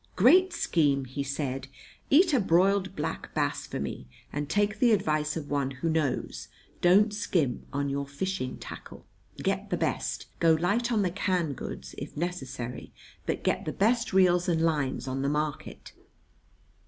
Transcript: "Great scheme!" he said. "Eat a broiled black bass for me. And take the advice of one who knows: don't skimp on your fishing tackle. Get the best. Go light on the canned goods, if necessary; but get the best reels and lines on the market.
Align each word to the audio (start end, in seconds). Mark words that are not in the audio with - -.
"Great 0.15 0.51
scheme!" 0.51 1.05
he 1.05 1.21
said. 1.21 1.67
"Eat 2.09 2.33
a 2.33 2.39
broiled 2.39 2.95
black 2.95 3.31
bass 3.35 3.67
for 3.67 3.79
me. 3.79 4.07
And 4.33 4.49
take 4.49 4.79
the 4.79 4.93
advice 4.93 5.37
of 5.37 5.47
one 5.51 5.69
who 5.69 5.89
knows: 5.91 6.47
don't 6.81 7.13
skimp 7.13 7.67
on 7.71 7.87
your 7.87 8.07
fishing 8.07 8.57
tackle. 8.57 9.05
Get 9.43 9.69
the 9.69 9.77
best. 9.77 10.25
Go 10.39 10.53
light 10.55 10.91
on 10.91 11.03
the 11.03 11.11
canned 11.11 11.55
goods, 11.55 11.93
if 11.99 12.17
necessary; 12.17 12.91
but 13.27 13.43
get 13.43 13.65
the 13.65 13.71
best 13.73 14.11
reels 14.11 14.49
and 14.49 14.61
lines 14.63 15.07
on 15.07 15.21
the 15.21 15.29
market. 15.29 15.93